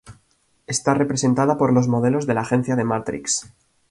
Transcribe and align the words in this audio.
Está 0.65 0.95
representada 0.95 1.59
por 1.59 1.71
los 1.71 1.87
modelos 1.87 2.25
de 2.25 2.33
la 2.33 2.41
agencia 2.41 2.75
de 2.75 2.83
Matrix. 2.83 3.45